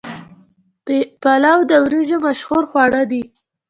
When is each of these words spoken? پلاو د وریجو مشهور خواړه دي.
پلاو 1.21 1.59
د 1.69 1.71
وریجو 1.85 2.17
مشهور 2.25 2.63
خواړه 2.71 3.01
دي. 3.11 3.23